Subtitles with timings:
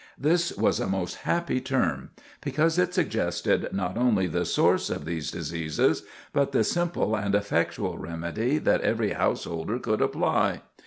[0.17, 2.09] This was a most happy term,
[2.43, 6.01] because it suggested not only the source of these diseases,
[6.33, 10.63] but the simple and effectual remedy that every householder could apply.